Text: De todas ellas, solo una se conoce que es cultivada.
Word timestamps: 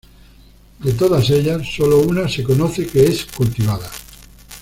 De 0.79 0.93
todas 0.93 1.29
ellas, 1.29 1.61
solo 1.75 1.99
una 1.99 2.27
se 2.27 2.41
conoce 2.41 2.87
que 2.87 3.03
es 3.05 3.23
cultivada. 3.27 3.87